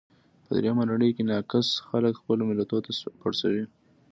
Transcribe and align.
په 0.45 0.51
درېیمه 0.57 0.83
نړۍ 0.91 1.09
کې 1.15 1.23
ناکس 1.29 1.67
خلګ 1.87 2.13
خپلو 2.21 2.43
ملتو 2.49 2.77
ته 2.85 2.89
پړسوي. 3.21 3.63